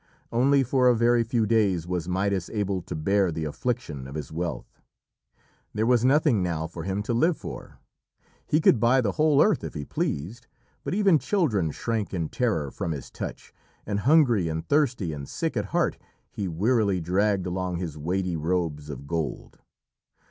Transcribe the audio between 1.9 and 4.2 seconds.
Midas able to bear the affliction of